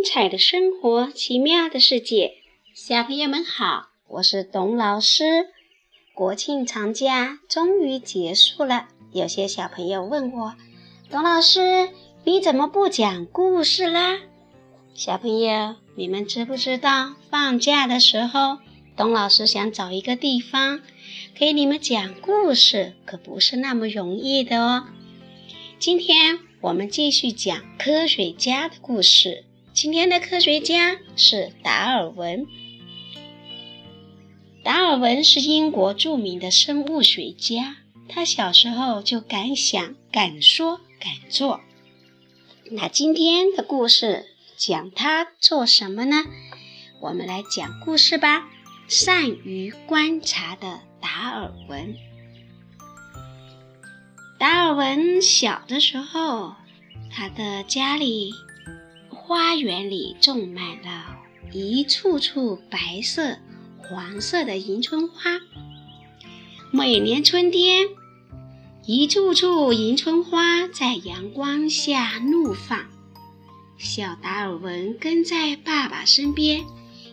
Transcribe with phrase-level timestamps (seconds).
[0.00, 2.32] 精彩的生活，奇妙的世界。
[2.72, 5.48] 小朋友们好，我是董老师。
[6.14, 10.54] 国庆长假终于结束了，有些小朋友问我
[11.10, 11.90] ：“董老师，
[12.24, 14.18] 你怎么不讲故事啦？”
[14.96, 18.56] 小朋友，你们知不知道，放假的时候，
[18.96, 20.80] 董老师想找一个地方
[21.34, 24.86] 给你们讲故事，可不是那么容易的哦。
[25.78, 29.44] 今天我们继续讲科学家的故事。
[29.72, 32.46] 今天的科学家是达尔文。
[34.64, 37.76] 达尔文是英国著名的生物学家，
[38.08, 41.60] 他小时候就敢想、敢说、敢做。
[42.72, 46.24] 那今天的故事讲他做什么呢？
[47.00, 48.48] 我们来讲故事吧。
[48.88, 51.94] 善于观察的达尔文。
[54.36, 56.54] 达尔文小的时候，
[57.12, 58.32] 他的家里
[59.30, 61.16] 花园里种满了
[61.52, 63.38] 一簇簇白色、
[63.78, 65.38] 黄色的迎春花。
[66.72, 67.86] 每年春天，
[68.84, 72.90] 一簇簇迎春花在阳光下怒放。
[73.78, 76.64] 小达尔文跟在爸爸身边，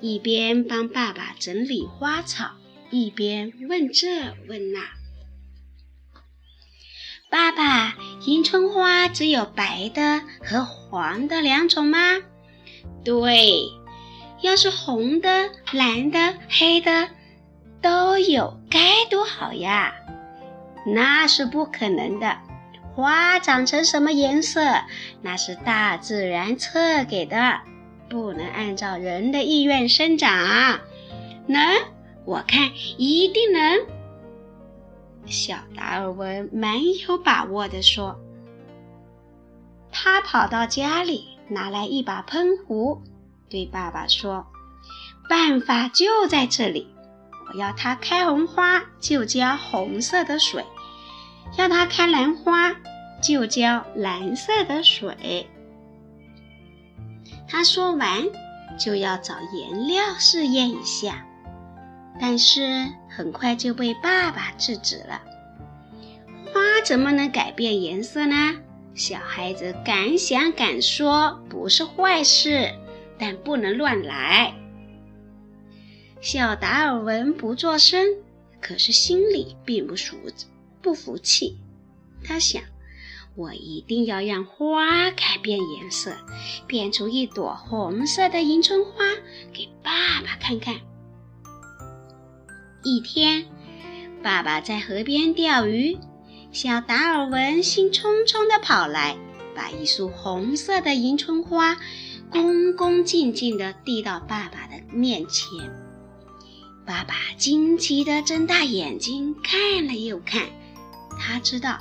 [0.00, 2.56] 一边帮爸爸整理花草，
[2.90, 4.99] 一边问这问那。
[7.30, 7.94] 爸爸，
[8.26, 11.98] 迎春花只有白的和黄的两种吗？
[13.04, 13.52] 对，
[14.40, 17.08] 要是红的、蓝的、黑的
[17.80, 19.94] 都有，该多好呀！
[20.84, 22.36] 那是不可能的，
[22.96, 24.60] 花长成什么颜色，
[25.22, 27.60] 那是大自然赐给的，
[28.08, 30.80] 不能按照人的意愿生长。
[31.46, 31.62] 能？
[32.24, 33.99] 我看一定能。
[35.26, 38.18] 小达尔文蛮有把握地说
[39.92, 43.02] ：“他跑到家里，拿来一把喷壶，
[43.48, 44.46] 对爸爸说
[45.28, 46.88] ：‘办法就在这里。
[47.48, 50.64] 我要它开红花，就浇红色的水；
[51.56, 52.74] 要它开兰花，
[53.22, 55.48] 就浇蓝色的水。’
[57.48, 58.24] 他说完，
[58.78, 61.26] 就要找颜料试验一下。”
[62.20, 65.22] 但是很快就被爸爸制止了。
[66.52, 68.56] 花怎么能改变颜色呢？
[68.94, 72.74] 小孩子敢想敢说不是坏事，
[73.18, 74.52] 但不能乱来。
[76.20, 78.04] 小达尔文不作声，
[78.60, 80.16] 可是心里并不服
[80.82, 81.56] 不服气。
[82.22, 82.62] 他想：
[83.36, 86.12] 我一定要让花改变颜色，
[86.66, 88.92] 变出一朵红色的迎春花
[89.52, 90.74] 给爸爸看看。
[92.82, 93.44] 一天，
[94.22, 95.98] 爸爸在河边钓鱼，
[96.50, 99.18] 小达尔文兴冲冲地跑来，
[99.54, 101.76] 把一束红色的迎春花
[102.30, 105.50] 恭恭敬敬地递到爸爸的面前。
[106.86, 110.48] 爸爸惊奇地睁大眼睛看了又看，
[111.18, 111.78] 他知道，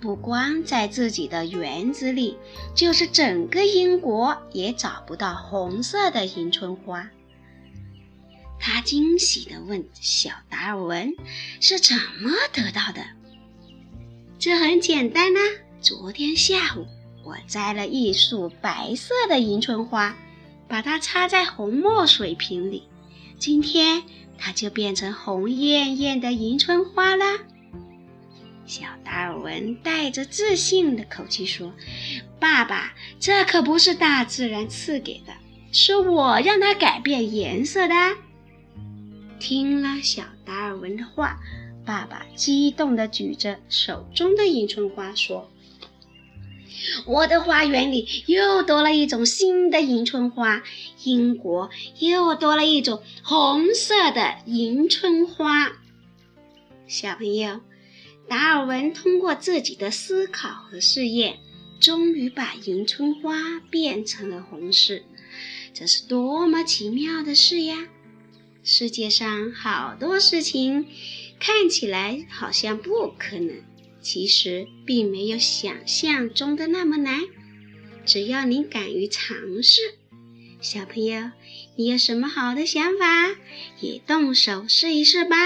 [0.00, 2.38] 不光在自己的园子里，
[2.72, 7.10] 就是整个英国也找不到红色的迎春花。
[8.58, 11.14] 他惊喜地问小达尔文
[11.60, 13.04] ：“是怎么得到的？”
[14.38, 15.40] 这很简单呐。
[15.80, 16.86] 昨天下午，
[17.22, 20.16] 我摘了一束白色的迎春花，
[20.66, 22.88] 把它插在红墨水瓶里，
[23.38, 24.02] 今天
[24.36, 27.38] 它就变成红艳艳的迎春花啦。
[28.66, 31.72] 小达尔文带着自信的口气说
[32.40, 35.32] ：“爸爸，这可不是大自然赐给的，
[35.70, 37.94] 是我让它改变颜色的。”
[39.38, 41.38] 听了小达尔文的话，
[41.84, 45.50] 爸爸激动地举着手中的迎春花说
[47.06, 50.62] ：“我的花园里又多了一种新的迎春花，
[51.04, 55.72] 英国又多了一种红色的迎春花。”
[56.88, 57.60] 小朋友，
[58.28, 61.38] 达尔文通过自己的思考和试验，
[61.78, 65.00] 终于把迎春花变成了红色，
[65.74, 67.88] 这是多么奇妙的事呀！
[68.68, 70.88] 世界上好多事情
[71.38, 73.62] 看起来好像不可能，
[74.02, 77.22] 其实并没有想象中的那么难。
[78.04, 79.80] 只要你敢于尝试，
[80.60, 81.30] 小朋友，
[81.76, 83.36] 你有什么好的想法，
[83.80, 85.36] 也动手试一试吧。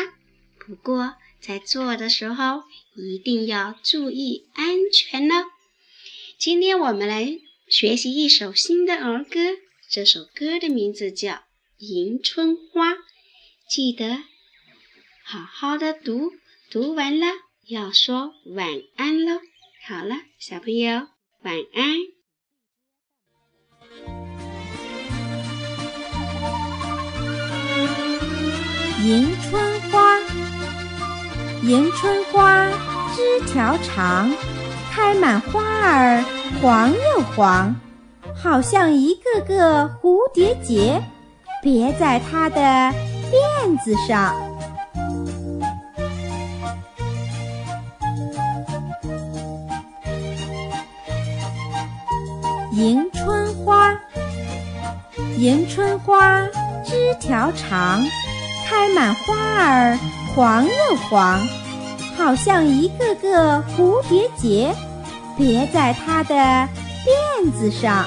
[0.59, 2.63] 不过在做的时候
[2.97, 5.45] 一定要注意安全哦。
[6.39, 7.39] 今天我们来
[7.69, 9.41] 学习一首新的儿歌，
[9.91, 11.33] 这首歌的名字叫
[11.77, 12.95] 《迎春花》。
[13.71, 14.25] 记得。
[15.25, 16.33] 好好的读
[16.73, 17.27] 读完了
[17.69, 19.41] 要说晚安喽
[19.87, 21.07] 好了小朋友
[21.43, 21.95] 晚安。
[29.05, 30.19] 迎春花
[31.63, 32.69] 迎春花
[33.15, 34.35] 枝条长
[34.91, 36.25] 开满花儿
[36.61, 37.73] 黄又黄
[38.35, 41.01] 好像一个个蝴蝶结。
[41.63, 42.93] 别在它的
[43.31, 44.35] 辫子上。
[52.73, 53.97] 迎春花，
[55.37, 56.41] 迎春花
[56.85, 58.03] 枝条长。
[58.67, 59.99] 开满花儿
[60.35, 61.41] 黄又黄，
[62.17, 64.73] 好像一个个蝴蝶结，
[65.37, 68.05] 别在它的辫子上。